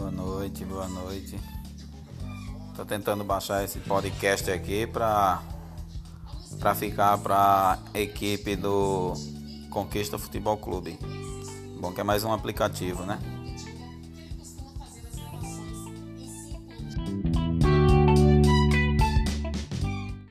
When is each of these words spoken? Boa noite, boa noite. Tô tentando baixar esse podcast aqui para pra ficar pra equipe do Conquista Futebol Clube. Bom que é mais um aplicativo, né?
Boa 0.00 0.10
noite, 0.10 0.64
boa 0.64 0.88
noite. 0.88 1.38
Tô 2.74 2.86
tentando 2.86 3.22
baixar 3.22 3.62
esse 3.62 3.78
podcast 3.80 4.50
aqui 4.50 4.86
para 4.86 5.42
pra 6.58 6.74
ficar 6.74 7.18
pra 7.18 7.78
equipe 7.92 8.56
do 8.56 9.12
Conquista 9.68 10.16
Futebol 10.16 10.56
Clube. 10.56 10.98
Bom 11.78 11.92
que 11.92 12.00
é 12.00 12.04
mais 12.04 12.24
um 12.24 12.32
aplicativo, 12.32 13.02
né? 13.04 13.18